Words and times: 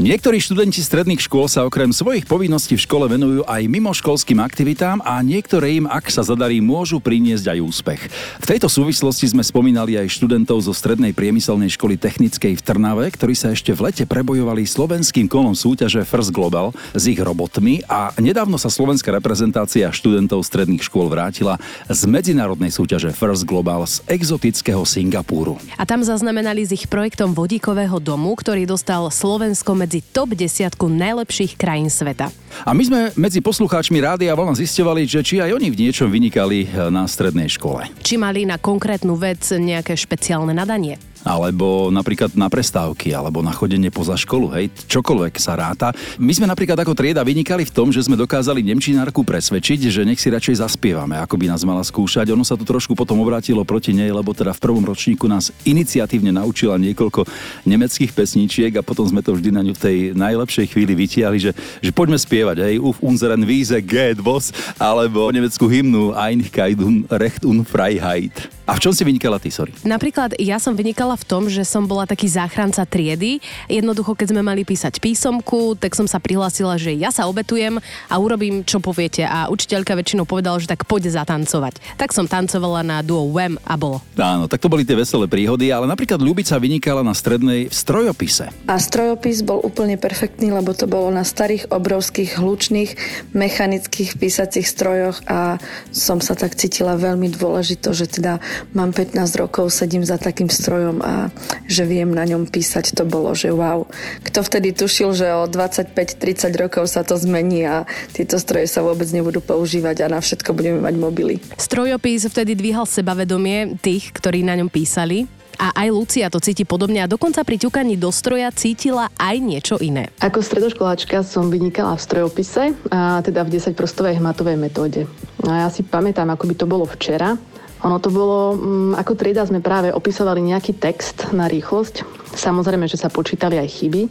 Niektorí 0.00 0.40
študenti 0.40 0.80
stredných 0.80 1.20
škôl 1.20 1.52
sa 1.52 1.68
okrem 1.68 1.92
svojich 1.92 2.24
povinností 2.24 2.80
v 2.80 2.84
škole 2.88 3.12
venujú 3.12 3.44
aj 3.44 3.68
mimoškolským 3.68 4.40
aktivitám 4.40 5.04
a 5.04 5.20
niektoré 5.20 5.76
im, 5.76 5.84
ak 5.84 6.08
sa 6.08 6.24
zadarí, 6.24 6.64
môžu 6.64 6.96
priniesť 6.96 7.52
aj 7.52 7.58
úspech. 7.60 8.00
V 8.40 8.46
tejto 8.48 8.72
súvislosti 8.72 9.28
sme 9.28 9.44
spomínali 9.44 10.00
aj 10.00 10.08
študentov 10.16 10.64
zo 10.64 10.72
Strednej 10.72 11.12
priemyselnej 11.12 11.68
školy 11.76 12.00
technickej 12.00 12.56
v 12.56 12.64
Trnave, 12.64 13.04
ktorí 13.12 13.36
sa 13.36 13.52
ešte 13.52 13.76
v 13.76 13.92
lete 13.92 14.08
prebojovali 14.08 14.64
slovenským 14.64 15.28
kolom 15.28 15.52
súťaže 15.52 16.08
First 16.08 16.32
Global 16.32 16.72
s 16.96 17.04
ich 17.04 17.20
robotmi 17.20 17.84
a 17.84 18.16
nedávno 18.16 18.56
sa 18.56 18.72
slovenská 18.72 19.12
reprezentácia 19.12 19.92
študentov 19.92 20.40
stredných 20.40 20.88
škôl 20.88 21.12
vrátila 21.12 21.60
z 21.92 22.08
medzinárodnej 22.08 22.72
súťaže 22.72 23.12
First 23.12 23.44
Global 23.44 23.84
z 23.84 24.00
exotického 24.08 24.88
Singapúru. 24.88 25.60
A 25.76 25.84
tam 25.84 26.00
zaznamenali 26.00 26.64
s 26.64 26.72
ich 26.72 26.88
projektom 26.88 27.36
vodíkového 27.36 28.00
domu, 28.00 28.32
ktorý 28.32 28.64
dostal 28.64 29.12
Slovensko 29.12 29.81
medzi 29.82 29.98
top 30.14 30.38
desiatku 30.38 30.86
najlepších 30.86 31.58
krajín 31.58 31.90
sveta. 31.90 32.30
A 32.62 32.70
my 32.70 32.82
sme 32.86 33.00
medzi 33.18 33.42
poslucháčmi 33.42 33.98
Rádia 33.98 34.38
Vlna 34.38 34.54
zistovali, 34.54 35.02
že 35.10 35.26
či 35.26 35.42
aj 35.42 35.58
oni 35.58 35.74
v 35.74 35.78
niečom 35.82 36.06
vynikali 36.06 36.70
na 36.94 37.10
strednej 37.10 37.50
škole. 37.50 37.90
Či 38.06 38.14
mali 38.14 38.46
na 38.46 38.62
konkrétnu 38.62 39.18
vec 39.18 39.42
nejaké 39.50 39.98
špeciálne 39.98 40.54
nadanie 40.54 41.11
alebo 41.22 41.88
napríklad 41.88 42.34
na 42.34 42.50
prestávky, 42.50 43.14
alebo 43.14 43.40
na 43.40 43.54
chodenie 43.54 43.88
poza 43.88 44.18
školu, 44.18 44.50
hej, 44.58 44.70
čokoľvek 44.90 45.34
sa 45.38 45.54
ráta. 45.54 45.94
My 46.18 46.34
sme 46.34 46.50
napríklad 46.50 46.78
ako 46.78 46.94
trieda 46.98 47.22
vynikali 47.22 47.66
v 47.66 47.74
tom, 47.74 47.94
že 47.94 48.02
sme 48.02 48.18
dokázali 48.18 48.62
Nemčinárku 48.62 49.22
presvedčiť, 49.22 49.90
že 49.90 50.02
nech 50.02 50.18
si 50.18 50.28
radšej 50.30 50.62
zaspievame, 50.62 51.18
ako 51.22 51.38
by 51.38 51.46
nás 51.50 51.62
mala 51.62 51.82
skúšať. 51.82 52.30
Ono 52.34 52.42
sa 52.42 52.58
to 52.58 52.66
trošku 52.66 52.98
potom 52.98 53.22
obrátilo 53.22 53.62
proti 53.62 53.94
nej, 53.94 54.10
lebo 54.10 54.34
teda 54.34 54.50
v 54.54 54.62
prvom 54.62 54.82
ročníku 54.82 55.30
nás 55.30 55.54
iniciatívne 55.62 56.34
naučila 56.34 56.74
niekoľko 56.76 57.24
nemeckých 57.66 58.12
pesničiek 58.12 58.72
a 58.78 58.86
potom 58.86 59.06
sme 59.06 59.22
to 59.22 59.38
vždy 59.38 59.54
na 59.54 59.62
ňu 59.62 59.72
v 59.78 59.82
tej 59.82 59.96
najlepšej 60.18 60.66
chvíli 60.74 60.92
vytiahli, 60.98 61.38
že, 61.38 61.52
že 61.78 61.90
poďme 61.94 62.18
spievať, 62.18 62.66
hej, 62.66 62.76
Uf 62.82 62.98
unseren 62.98 63.46
Wiese 63.46 63.78
geht 63.78 64.18
was, 64.18 64.50
alebo 64.76 65.30
nemeckú 65.30 65.70
hymnu 65.70 66.12
Einigkeit 66.18 66.78
und 66.82 67.06
Recht 67.10 67.46
und 67.46 67.62
Freiheit. 67.64 68.61
A 68.72 68.80
v 68.80 68.88
čom 68.88 68.96
si 68.96 69.04
vynikala 69.04 69.36
ty, 69.36 69.52
sorry? 69.52 69.76
Napríklad 69.84 70.32
ja 70.40 70.56
som 70.56 70.72
vynikala 70.72 71.12
v 71.20 71.28
tom, 71.28 71.44
že 71.44 71.60
som 71.60 71.84
bola 71.84 72.08
taký 72.08 72.24
záchranca 72.24 72.88
triedy. 72.88 73.36
Jednoducho, 73.68 74.16
keď 74.16 74.32
sme 74.32 74.40
mali 74.40 74.64
písať 74.64 74.96
písomku, 74.96 75.76
tak 75.76 75.92
som 75.92 76.08
sa 76.08 76.16
prihlásila, 76.16 76.80
že 76.80 76.96
ja 76.96 77.12
sa 77.12 77.28
obetujem 77.28 77.76
a 78.08 78.14
urobím, 78.16 78.64
čo 78.64 78.80
poviete. 78.80 79.28
A 79.28 79.52
učiteľka 79.52 79.92
väčšinou 79.92 80.24
povedala, 80.24 80.56
že 80.56 80.72
tak 80.72 80.88
poď 80.88 81.12
zatancovať. 81.12 82.00
Tak 82.00 82.16
som 82.16 82.24
tancovala 82.24 82.80
na 82.80 83.04
duo 83.04 83.28
Wem 83.28 83.60
a 83.60 83.76
bolo. 83.76 84.00
Áno, 84.16 84.48
tak 84.48 84.64
to 84.64 84.72
boli 84.72 84.88
tie 84.88 84.96
veselé 84.96 85.28
príhody, 85.28 85.68
ale 85.68 85.84
napríklad 85.84 86.24
Ľubica 86.24 86.56
vynikala 86.56 87.04
na 87.04 87.12
strednej 87.12 87.68
v 87.68 87.74
strojopise. 87.76 88.48
A 88.72 88.80
strojopis 88.80 89.44
bol 89.44 89.60
úplne 89.60 90.00
perfektný, 90.00 90.48
lebo 90.48 90.72
to 90.72 90.88
bolo 90.88 91.12
na 91.12 91.28
starých, 91.28 91.68
obrovských, 91.68 92.40
hlučných, 92.40 92.96
mechanických 93.36 94.16
písacích 94.16 94.64
strojoch 94.64 95.20
a 95.28 95.60
som 95.92 96.24
sa 96.24 96.32
tak 96.32 96.56
cítila 96.56 96.96
veľmi 96.96 97.28
dôležito, 97.36 97.92
že 97.92 98.08
teda 98.08 98.40
mám 98.70 98.94
15 98.94 99.18
rokov, 99.42 99.74
sedím 99.74 100.06
za 100.06 100.16
takým 100.16 100.46
strojom 100.46 101.02
a 101.02 101.28
že 101.66 101.82
viem 101.82 102.08
na 102.10 102.22
ňom 102.22 102.46
písať, 102.46 102.94
to 102.94 103.04
bolo, 103.04 103.34
že 103.34 103.50
wow. 103.50 103.84
Kto 104.22 104.46
vtedy 104.46 104.70
tušil, 104.70 105.10
že 105.14 105.26
o 105.34 105.50
25-30 105.50 106.54
rokov 106.56 106.86
sa 106.86 107.02
to 107.02 107.18
zmení 107.18 107.66
a 107.66 107.84
tieto 108.14 108.38
stroje 108.38 108.70
sa 108.70 108.86
vôbec 108.86 109.10
nebudú 109.10 109.42
používať 109.42 110.06
a 110.06 110.12
na 110.12 110.20
všetko 110.22 110.54
budeme 110.54 110.78
mať 110.78 110.94
mobily. 110.96 111.42
Strojopis 111.58 112.30
vtedy 112.30 112.54
dvíhal 112.54 112.86
sebavedomie 112.86 113.78
tých, 113.82 114.14
ktorí 114.14 114.46
na 114.46 114.54
ňom 114.58 114.70
písali 114.70 115.26
a 115.60 115.70
aj 115.78 115.88
Lucia 115.92 116.26
to 116.32 116.40
cíti 116.40 116.64
podobne 116.64 117.04
a 117.04 117.10
dokonca 117.10 117.44
pri 117.44 117.60
ťukaní 117.60 117.94
do 118.00 118.10
stroja 118.10 118.50
cítila 118.50 119.12
aj 119.20 119.36
niečo 119.38 119.76
iné. 119.78 120.10
Ako 120.18 120.42
stredoškoláčka 120.42 121.22
som 121.22 121.52
vynikala 121.52 121.94
v 121.94 122.02
strojopise, 122.02 122.62
a 122.90 123.22
teda 123.22 123.46
v 123.46 123.60
10-prostovej 123.60 124.18
hmatovej 124.18 124.56
metóde. 124.58 125.06
A 125.46 125.66
ja 125.66 125.68
si 125.70 125.86
pamätám, 125.86 126.30
ako 126.34 126.44
by 126.50 126.54
to 126.58 126.66
bolo 126.66 126.84
včera, 126.88 127.38
ono 127.82 127.98
to 127.98 128.14
bolo, 128.14 128.54
mm, 128.54 128.92
ako 128.94 129.18
trieda 129.18 129.42
sme 129.42 129.58
práve 129.58 129.90
opisovali 129.90 130.38
nejaký 130.38 130.78
text 130.78 131.34
na 131.34 131.50
rýchlosť. 131.50 132.06
Samozrejme, 132.30 132.86
že 132.86 132.94
sa 132.94 133.10
počítali 133.10 133.58
aj 133.58 133.68
chyby. 133.68 134.02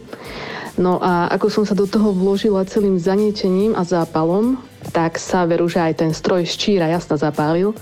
No 0.76 1.00
a 1.00 1.32
ako 1.32 1.48
som 1.48 1.64
sa 1.64 1.72
do 1.72 1.88
toho 1.88 2.12
vložila 2.12 2.68
celým 2.68 3.00
zanietením 3.00 3.72
a 3.72 3.84
zápalom, 3.84 4.60
tak 4.92 5.16
sa 5.16 5.48
veru, 5.48 5.68
že 5.68 5.80
aj 5.80 6.04
ten 6.04 6.12
stroj 6.12 6.44
ščíra 6.44 6.88
jasna 6.92 7.16
zapálil. 7.16 7.72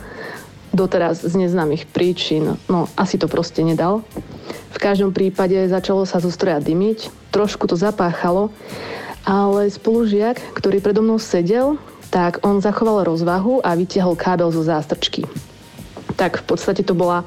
Doteraz 0.70 1.26
z 1.26 1.34
neznámych 1.34 1.90
príčin, 1.90 2.54
no 2.70 2.86
asi 2.94 3.18
to 3.18 3.26
proste 3.26 3.58
nedal. 3.66 4.06
V 4.70 4.78
každom 4.78 5.10
prípade 5.10 5.58
začalo 5.66 6.06
sa 6.06 6.22
zo 6.22 6.30
stroja 6.30 6.62
dymiť, 6.62 7.10
trošku 7.34 7.66
to 7.66 7.74
zapáchalo, 7.74 8.54
ale 9.26 9.66
spolužiak, 9.66 10.38
ktorý 10.54 10.78
predo 10.78 11.02
mnou 11.02 11.18
sedel, 11.18 11.74
tak 12.14 12.38
on 12.46 12.62
zachoval 12.62 13.02
rozvahu 13.02 13.58
a 13.66 13.74
vytiahol 13.74 14.14
kábel 14.14 14.54
zo 14.54 14.62
zástrčky 14.62 15.26
tak 16.20 16.44
v 16.44 16.44
podstate 16.44 16.84
to 16.84 16.92
bola 16.92 17.24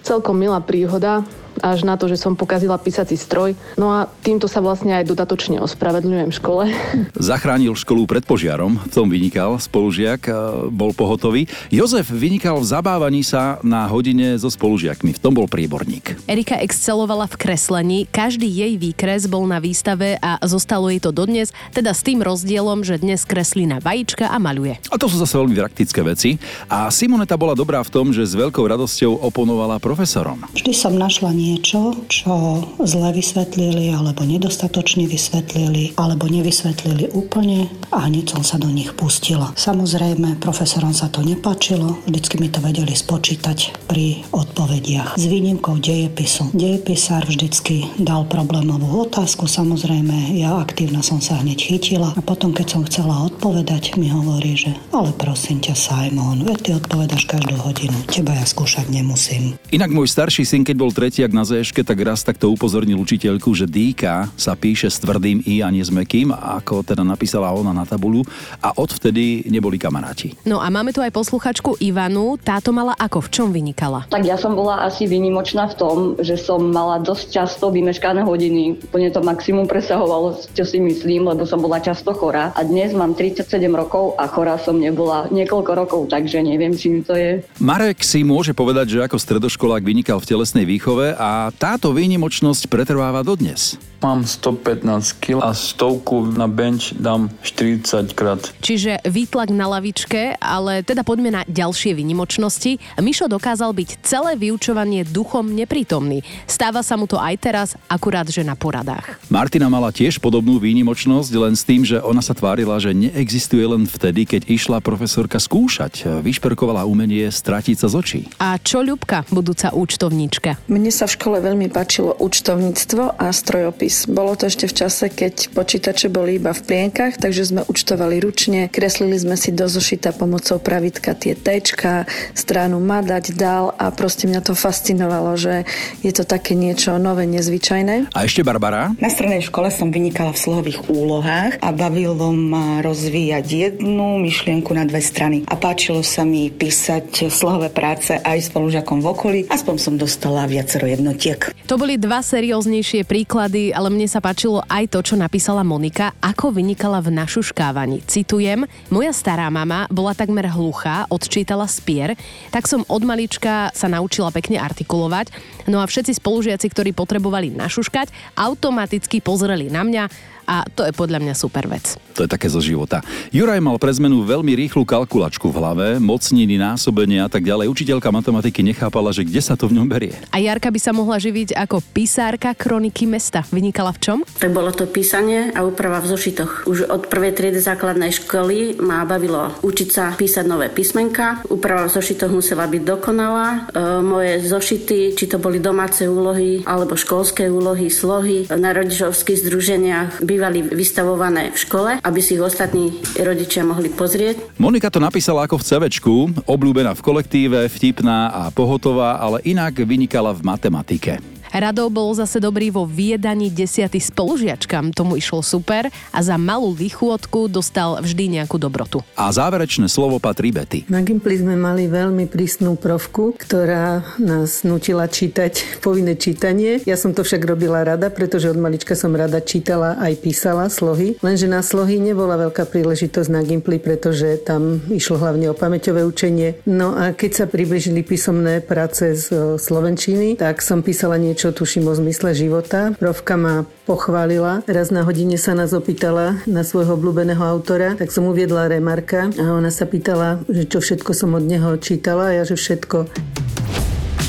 celkom 0.00 0.40
milá 0.40 0.64
príhoda 0.64 1.20
až 1.58 1.82
na 1.82 1.98
to, 1.98 2.06
že 2.06 2.20
som 2.20 2.38
pokazila 2.38 2.78
písací 2.78 3.18
stroj. 3.18 3.58
No 3.74 3.90
a 3.90 4.06
týmto 4.22 4.46
sa 4.46 4.62
vlastne 4.62 4.94
aj 4.94 5.10
dodatočne 5.10 5.58
ospravedlňujem 5.58 6.30
škole. 6.30 6.70
Zachránil 7.18 7.74
školu 7.74 8.06
pred 8.06 8.22
požiarom, 8.22 8.78
v 8.78 8.92
tom 8.94 9.10
vynikal 9.10 9.58
spolužiak, 9.58 10.30
bol 10.70 10.94
pohotový. 10.94 11.50
Jozef 11.72 12.08
vynikal 12.10 12.62
v 12.62 12.66
zabávaní 12.70 13.22
sa 13.26 13.58
na 13.66 13.90
hodine 13.90 14.38
so 14.38 14.48
spolužiakmi, 14.52 15.16
v 15.16 15.20
tom 15.20 15.34
bol 15.34 15.50
príborník. 15.50 16.28
Erika 16.30 16.60
excelovala 16.62 17.26
v 17.26 17.34
kreslení, 17.40 17.98
každý 18.10 18.46
jej 18.46 18.78
výkres 18.78 19.26
bol 19.26 19.48
na 19.48 19.58
výstave 19.58 20.20
a 20.20 20.38
zostalo 20.46 20.92
jej 20.92 21.02
to 21.02 21.10
dodnes, 21.10 21.50
teda 21.74 21.96
s 21.96 22.04
tým 22.04 22.22
rozdielom, 22.22 22.84
že 22.84 23.00
dnes 23.00 23.24
kreslí 23.24 23.66
na 23.66 23.78
vajíčka 23.82 24.28
a 24.28 24.36
maluje. 24.38 24.78
A 24.90 24.96
to 25.00 25.08
sú 25.08 25.16
zase 25.18 25.34
veľmi 25.38 25.54
praktické 25.54 26.00
veci. 26.02 26.36
A 26.66 26.90
Simoneta 26.90 27.38
bola 27.38 27.54
dobrá 27.54 27.80
v 27.80 27.92
tom, 27.92 28.10
že 28.10 28.26
s 28.26 28.34
veľkou 28.34 28.62
radosťou 28.66 29.22
oponovala 29.22 29.78
profesorom. 29.78 30.44
Vždy 30.52 30.72
som 30.74 30.92
našla 30.98 31.32
niečo, 31.40 31.96
čo 32.12 32.60
zle 32.84 33.16
vysvetlili 33.16 33.88
alebo 33.96 34.28
nedostatočne 34.28 35.08
vysvetlili 35.08 35.96
alebo 35.96 36.28
nevysvetlili 36.28 37.16
úplne 37.16 37.72
a 37.88 38.04
hneď 38.04 38.36
som 38.36 38.44
sa 38.44 38.60
do 38.60 38.68
nich 38.68 38.92
pustila. 38.92 39.56
Samozrejme, 39.56 40.36
profesorom 40.36 40.92
sa 40.92 41.08
to 41.08 41.24
nepačilo, 41.24 42.04
vždycky 42.04 42.36
mi 42.36 42.52
to 42.52 42.60
vedeli 42.60 42.92
spočítať 42.92 43.88
pri 43.88 44.28
odpovediach. 44.36 45.16
S 45.16 45.24
výnimkou 45.24 45.80
dejepisu. 45.80 46.52
Dejepisár 46.52 47.24
vždycky 47.24 47.88
dal 47.96 48.28
problémovú 48.28 49.08
otázku, 49.08 49.48
samozrejme, 49.48 50.36
ja 50.36 50.60
aktívna 50.60 51.00
som 51.00 51.24
sa 51.24 51.40
hneď 51.40 51.56
chytila 51.72 52.12
a 52.12 52.20
potom, 52.20 52.52
keď 52.52 52.66
som 52.68 52.82
chcela 52.84 53.26
odpovedať, 53.32 53.96
mi 53.96 54.12
hovorí, 54.12 54.58
že 54.58 54.76
ale 54.92 55.14
prosím 55.16 55.62
ťa, 55.64 55.74
Simon, 55.78 56.44
veď 56.44 56.58
ty 56.60 56.70
odpovedaš 56.76 57.24
každú 57.24 57.56
hodinu, 57.62 57.96
teba 58.10 58.36
ja 58.36 58.44
skúšať 58.44 58.90
nemusím. 58.90 59.56
Inak 59.70 59.94
môj 59.94 60.10
starší 60.10 60.42
syn, 60.42 60.66
keď 60.66 60.76
bol 60.76 60.90
tretiak 60.90 61.29
na 61.32 61.46
zéške, 61.46 61.80
tak 61.86 61.98
raz 62.02 62.22
takto 62.22 62.50
upozornil 62.50 62.98
učiteľku, 63.00 63.52
že 63.54 63.66
dýka 63.66 64.28
sa 64.34 64.52
píše 64.58 64.90
s 64.90 65.00
tvrdým 65.00 65.42
i 65.46 65.62
a 65.64 65.68
nie 65.70 65.82
s 65.82 65.92
mekým, 65.92 66.34
ako 66.34 66.82
teda 66.82 67.06
napísala 67.06 67.52
ona 67.54 67.70
na 67.70 67.86
tabulu 67.86 68.26
a 68.60 68.74
odvtedy 68.74 69.46
neboli 69.48 69.78
kamaráti. 69.78 70.34
No 70.44 70.60
a 70.60 70.68
máme 70.68 70.90
tu 70.90 71.00
aj 71.00 71.14
posluchačku 71.14 71.80
Ivanu, 71.80 72.36
táto 72.40 72.74
mala 72.74 72.96
ako, 72.98 73.26
v 73.26 73.28
čom 73.30 73.48
vynikala? 73.54 74.06
Tak 74.10 74.26
ja 74.26 74.34
som 74.36 74.58
bola 74.58 74.82
asi 74.84 75.06
vynimočná 75.06 75.70
v 75.70 75.78
tom, 75.78 75.96
že 76.18 76.34
som 76.40 76.60
mala 76.70 77.00
dosť 77.00 77.26
často 77.30 77.70
vymeškané 77.70 78.26
hodiny. 78.26 78.90
Úplne 78.90 79.08
to 79.14 79.20
maximum 79.22 79.70
presahovalo, 79.70 80.38
čo 80.56 80.64
si 80.66 80.82
myslím, 80.82 81.28
lebo 81.30 81.46
som 81.46 81.62
bola 81.62 81.78
často 81.80 82.10
chorá. 82.12 82.52
A 82.56 82.66
dnes 82.66 82.92
mám 82.96 83.14
37 83.14 83.46
rokov 83.72 84.18
a 84.18 84.26
chorá 84.26 84.58
som 84.58 84.76
nebola 84.76 85.30
niekoľko 85.30 85.72
rokov, 85.76 86.00
takže 86.10 86.42
neviem, 86.42 86.74
čím 86.74 87.04
to 87.06 87.14
je. 87.14 87.44
Marek 87.60 88.02
si 88.02 88.24
môže 88.26 88.56
povedať, 88.56 88.98
že 88.98 89.04
ako 89.04 89.16
stredoškolák 89.20 89.84
vynikal 89.84 90.18
v 90.18 90.28
telesnej 90.28 90.64
výchove 90.66 91.14
a 91.20 91.52
táto 91.52 91.92
výnimočnosť 91.92 92.72
pretrváva 92.72 93.20
dodnes. 93.20 93.76
Mám 94.00 94.24
115 94.24 95.20
kg 95.20 95.44
a 95.44 95.52
stovku 95.52 96.24
na 96.32 96.48
bench 96.48 96.96
dám 96.96 97.28
40 97.44 98.16
krát. 98.16 98.40
Čiže 98.64 99.04
výtlak 99.04 99.52
na 99.52 99.68
lavičke, 99.68 100.40
ale 100.40 100.80
teda 100.80 101.04
poďme 101.04 101.28
na 101.28 101.42
ďalšie 101.44 101.92
výnimočnosti. 101.92 102.80
Mišo 102.96 103.28
dokázal 103.28 103.76
byť 103.76 104.00
celé 104.00 104.40
vyučovanie 104.40 105.04
duchom 105.04 105.52
neprítomný. 105.52 106.24
Stáva 106.48 106.80
sa 106.80 106.96
mu 106.96 107.04
to 107.04 107.20
aj 107.20 107.36
teraz, 107.44 107.68
akurát 107.92 108.24
že 108.24 108.40
na 108.40 108.56
poradách. 108.56 109.20
Martina 109.28 109.68
mala 109.68 109.92
tiež 109.92 110.16
podobnú 110.16 110.56
výnimočnosť, 110.56 111.32
len 111.36 111.52
s 111.52 111.68
tým, 111.68 111.84
že 111.84 112.00
ona 112.00 112.24
sa 112.24 112.32
tvárila, 112.32 112.80
že 112.80 112.96
neexistuje 112.96 113.68
len 113.68 113.84
vtedy, 113.84 114.24
keď 114.24 114.48
išla 114.48 114.80
profesorka 114.80 115.36
skúšať. 115.36 116.24
Vyšperkovala 116.24 116.88
umenie 116.88 117.28
stratiť 117.28 117.76
sa 117.84 117.92
z 117.92 117.94
očí. 118.00 118.20
A 118.40 118.56
čo 118.56 118.80
Ľubka, 118.80 119.28
budúca 119.28 119.76
účtovníčka? 119.76 120.56
Mne 120.72 120.88
sa 120.88 121.04
v 121.10 121.18
škole 121.18 121.42
veľmi 121.42 121.66
páčilo 121.74 122.14
účtovníctvo 122.22 123.18
a 123.18 123.34
strojopis. 123.34 124.06
Bolo 124.06 124.38
to 124.38 124.46
ešte 124.46 124.70
v 124.70 124.74
čase, 124.78 125.10
keď 125.10 125.50
počítače 125.50 126.06
boli 126.06 126.38
iba 126.38 126.54
v 126.54 126.62
plienkach, 126.62 127.18
takže 127.18 127.50
sme 127.50 127.66
účtovali 127.66 128.22
ručne, 128.22 128.70
kreslili 128.70 129.18
sme 129.18 129.34
si 129.34 129.50
do 129.50 129.66
zošita 129.66 130.14
pomocou 130.14 130.62
pravitka 130.62 131.18
tie 131.18 131.34
tečka, 131.34 132.06
stranu 132.38 132.78
madať, 132.78 133.34
dal 133.34 133.74
a 133.74 133.90
proste 133.90 134.30
mňa 134.30 134.38
to 134.38 134.54
fascinovalo, 134.54 135.34
že 135.34 135.66
je 136.06 136.14
to 136.14 136.22
také 136.22 136.54
niečo 136.54 136.94
nové, 137.02 137.26
nezvyčajné. 137.26 138.14
A 138.14 138.18
ešte 138.22 138.46
Barbara? 138.46 138.94
Na 139.02 139.10
strednej 139.10 139.42
škole 139.42 139.66
som 139.74 139.90
vynikala 139.90 140.30
v 140.30 140.46
slohových 140.46 140.86
úlohách 140.86 141.58
a 141.58 141.74
bavilo 141.74 142.30
ma 142.30 142.86
rozvíjať 142.86 143.46
jednu 143.50 144.22
myšlienku 144.22 144.70
na 144.78 144.86
dve 144.86 145.02
strany. 145.02 145.42
A 145.50 145.58
páčilo 145.58 146.06
sa 146.06 146.22
mi 146.22 146.54
písať 146.54 147.26
slohové 147.34 147.66
práce 147.74 148.14
aj 148.14 148.46
spolužiakom 148.46 149.02
v 149.02 149.06
okolí. 149.10 149.40
Aspoň 149.50 149.74
som 149.82 149.94
dostala 149.98 150.46
viacero 150.46 150.86
jednotiek. 151.00 151.40
To 151.66 151.80
boli 151.80 151.96
dva 151.96 152.20
serióznejšie 152.20 153.08
príklady, 153.08 153.72
ale 153.72 153.88
mne 153.88 154.04
sa 154.06 154.20
páčilo 154.20 154.60
aj 154.68 154.92
to, 154.92 155.00
čo 155.00 155.14
napísala 155.16 155.64
Monika, 155.64 156.12
ako 156.20 156.52
vynikala 156.52 157.00
v 157.00 157.16
našuškávaní. 157.16 158.04
Citujem, 158.04 158.68
moja 158.92 159.10
stará 159.16 159.48
mama 159.48 159.88
bola 159.88 160.12
takmer 160.12 160.46
hluchá, 160.52 161.08
odčítala 161.08 161.64
spier, 161.64 162.14
tak 162.52 162.68
som 162.68 162.84
od 162.86 163.02
malička 163.02 163.72
sa 163.72 163.88
naučila 163.88 164.28
pekne 164.30 164.60
artikulovať, 164.60 165.32
no 165.66 165.80
a 165.80 165.88
všetci 165.88 166.20
spolužiaci, 166.20 166.66
ktorí 166.68 166.92
potrebovali 166.92 167.50
našuškať, 167.56 168.36
automaticky 168.36 169.24
pozreli 169.24 169.72
na 169.72 169.82
mňa 169.82 170.04
a 170.50 170.66
to 170.66 170.82
je 170.82 170.90
podľa 170.90 171.22
mňa 171.22 171.34
super 171.38 171.70
vec. 171.70 171.94
To 172.18 172.26
je 172.26 172.28
také 172.28 172.50
zo 172.50 172.58
života. 172.58 173.06
Juraj 173.30 173.62
mal 173.62 173.78
pre 173.78 173.94
zmenu 173.94 174.26
veľmi 174.26 174.58
rýchlu 174.58 174.82
kalkulačku 174.82 175.46
v 175.46 175.56
hlave, 175.62 175.86
mocniny, 176.02 176.58
násobenie 176.58 177.22
a 177.22 177.30
tak 177.30 177.46
ďalej. 177.46 177.70
Učiteľka 177.70 178.10
matematiky 178.10 178.66
nechápala, 178.66 179.14
že 179.14 179.22
kde 179.22 179.38
sa 179.38 179.54
to 179.54 179.70
v 179.70 179.78
ňom 179.78 179.86
berie. 179.86 180.18
A 180.34 180.42
Jarka 180.42 180.74
by 180.74 180.80
sa 180.82 180.90
mohla 180.90 181.22
živiť 181.22 181.54
ako 181.54 181.78
písárka 181.94 182.50
kroniky 182.58 183.06
mesta. 183.06 183.46
Vynikala 183.54 183.94
v 183.94 184.00
čom? 184.02 184.18
Tak 184.26 184.50
bolo 184.50 184.74
to 184.74 184.90
písanie 184.90 185.54
a 185.54 185.62
úprava 185.62 186.02
v 186.02 186.10
zošitoch. 186.10 186.66
Už 186.66 186.90
od 186.90 187.06
prvej 187.06 187.38
triedy 187.38 187.62
základnej 187.62 188.10
školy 188.10 188.82
ma 188.82 189.06
bavilo 189.06 189.54
učiť 189.62 189.88
sa 189.88 190.10
písať 190.18 190.44
nové 190.50 190.66
písmenka. 190.66 191.46
Úprava 191.46 191.86
v 191.86 191.94
zošitoch 191.94 192.34
musela 192.34 192.66
byť 192.66 192.82
dokonalá. 192.82 193.48
E, 193.54 193.60
moje 194.02 194.42
zošity, 194.42 195.14
či 195.14 195.24
to 195.30 195.38
boli 195.38 195.62
domáce 195.62 196.02
úlohy 196.10 196.66
alebo 196.66 196.98
školské 196.98 197.46
úlohy, 197.46 197.86
slohy 197.86 198.50
na 198.50 198.74
rodičovských 198.74 199.46
združeniach 199.46 200.10
by 200.26 200.39
bývali 200.40 200.72
vystavované 200.72 201.52
v 201.52 201.58
škole, 201.60 201.90
aby 202.00 202.20
si 202.24 202.40
ich 202.40 202.40
ostatní 202.40 202.96
rodičia 203.20 203.60
mohli 203.60 203.92
pozrieť. 203.92 204.56
Monika 204.56 204.88
to 204.88 204.96
napísala 204.96 205.44
ako 205.44 205.60
v 205.60 205.66
CVčku, 205.68 206.14
obľúbená 206.48 206.96
v 206.96 207.04
kolektíve, 207.04 207.68
vtipná 207.68 208.32
a 208.32 208.42
pohotová, 208.48 209.20
ale 209.20 209.44
inak 209.44 209.84
vynikala 209.84 210.32
v 210.32 210.40
matematike. 210.40 211.39
Rado 211.50 211.90
bol 211.90 212.14
zase 212.14 212.38
dobrý 212.38 212.70
vo 212.70 212.86
viedaní 212.86 213.50
desiaty 213.50 213.98
spolužiačkam, 213.98 214.94
tomu 214.94 215.18
išlo 215.18 215.42
super 215.42 215.90
a 215.90 216.18
za 216.22 216.38
malú 216.38 216.70
vychôdku 216.70 217.50
dostal 217.50 217.98
vždy 217.98 218.38
nejakú 218.38 218.54
dobrotu. 218.54 219.02
A 219.18 219.34
záverečné 219.34 219.90
slovo 219.90 220.22
patrí 220.22 220.54
Betty. 220.54 220.86
Na 220.86 221.02
Gimply 221.02 221.42
sme 221.42 221.58
mali 221.58 221.90
veľmi 221.90 222.30
prísnu 222.30 222.78
prvku, 222.78 223.34
ktorá 223.34 224.06
nás 224.22 224.62
nutila 224.62 225.10
čítať 225.10 225.82
povinné 225.82 226.14
čítanie. 226.14 226.78
Ja 226.86 226.94
som 226.94 227.10
to 227.16 227.26
však 227.26 227.42
robila 227.42 227.82
rada, 227.82 228.14
pretože 228.14 228.46
od 228.46 228.58
malička 228.60 228.94
som 228.94 229.10
rada 229.18 229.42
čítala 229.42 229.98
aj 229.98 230.22
písala 230.22 230.70
slohy. 230.70 231.18
Lenže 231.18 231.50
na 231.50 231.66
slohy 231.66 231.98
nebola 231.98 232.38
veľká 232.38 232.62
príležitosť 232.68 233.28
na 233.32 233.42
Gimply, 233.42 233.82
pretože 233.82 234.38
tam 234.46 234.78
išlo 234.86 235.18
hlavne 235.18 235.50
o 235.50 235.58
pamäťové 235.58 236.06
učenie. 236.06 236.62
No 236.68 236.94
a 236.94 237.10
keď 237.10 237.30
sa 237.42 237.46
približili 237.50 238.06
písomné 238.06 238.62
práce 238.62 239.16
z 239.16 239.58
Slovenčiny, 239.58 240.38
tak 240.38 240.60
som 240.60 240.84
písala 240.84 241.16
niečo 241.16 241.39
čo 241.40 241.56
tuším 241.56 241.88
o 241.88 241.96
zmysle 241.96 242.36
života. 242.36 242.92
Profka 243.00 243.40
ma 243.40 243.64
pochválila. 243.88 244.60
Raz 244.68 244.92
na 244.92 245.08
hodine 245.08 245.40
sa 245.40 245.56
nás 245.56 245.72
opýtala 245.72 246.44
na 246.44 246.60
svojho 246.60 247.00
obľúbeného 247.00 247.40
autora, 247.40 247.96
tak 247.96 248.12
som 248.12 248.28
uviedla 248.28 248.68
remarka 248.68 249.32
a 249.40 249.44
ona 249.56 249.72
sa 249.72 249.88
pýtala, 249.88 250.44
že 250.52 250.68
čo 250.68 250.84
všetko 250.84 251.16
som 251.16 251.32
od 251.32 251.48
neho 251.48 251.80
čítala 251.80 252.28
a 252.28 252.36
ja, 252.36 252.44
že 252.44 252.60
všetko. 252.60 253.08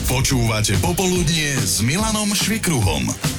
Počúvate 0.08 0.80
Popoludnie 0.80 1.60
s 1.60 1.84
Milanom 1.84 2.32
Švikruhom. 2.32 3.31